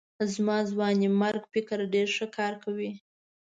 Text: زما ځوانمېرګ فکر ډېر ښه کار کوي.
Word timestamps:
زما 0.33 0.57
ځوانمېرګ 0.71 1.43
فکر 1.53 1.77
ډېر 1.93 2.07
ښه 2.17 2.27
کار 2.37 2.53
کوي. 2.63 2.91